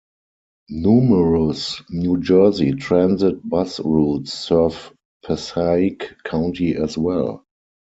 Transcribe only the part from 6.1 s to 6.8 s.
County